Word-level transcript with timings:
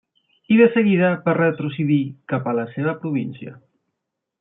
I 0.55 0.55
de 0.61 0.65
seguida 0.75 1.11
va 1.27 1.37
retrocedir 1.39 2.01
cap 2.35 2.51
a 2.55 2.59
la 2.63 2.67
seva 2.75 2.99
província. 3.05 3.59